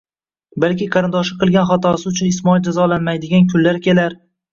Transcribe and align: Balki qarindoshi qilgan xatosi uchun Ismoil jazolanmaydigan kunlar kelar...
Balki 0.61 0.85
qarindoshi 0.95 1.35
qilgan 1.43 1.67
xatosi 1.71 2.07
uchun 2.11 2.31
Ismoil 2.31 2.63
jazolanmaydigan 2.69 3.47
kunlar 3.53 3.79
kelar... 3.91 4.17